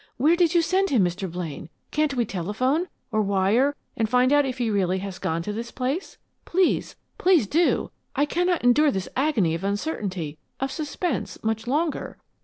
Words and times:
Where 0.17 0.35
did 0.35 0.55
you 0.55 0.63
send 0.63 0.89
him, 0.89 1.03
Mr. 1.03 1.31
Blaine? 1.31 1.69
Can't 1.91 2.15
we 2.15 2.25
telephone, 2.25 2.87
or 3.11 3.21
wire 3.21 3.75
and 3.95 4.09
find 4.09 4.33
out 4.33 4.47
if 4.47 4.57
he 4.57 4.71
really 4.71 4.97
has 4.97 5.19
gone 5.19 5.43
to 5.43 5.53
this 5.53 5.69
place? 5.69 6.17
Please, 6.43 6.95
please 7.19 7.45
do! 7.45 7.91
I 8.15 8.25
cannot 8.25 8.63
endure 8.63 8.89
this 8.89 9.09
agony 9.15 9.53
of 9.53 9.63
uncertainty, 9.63 10.39
of 10.59 10.71
suspense, 10.71 11.37
much 11.43 11.67
longer!" 11.67 12.17